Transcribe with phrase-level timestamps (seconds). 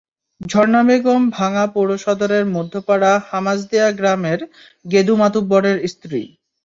[0.41, 4.39] ঝর্ণা বেগম ভাঙ্গা পৌর সদরের মধ্যপাড়া হাসামদিয়া গ্রামের
[4.85, 6.21] গেদু মাতুব্বরের স্ত্রী।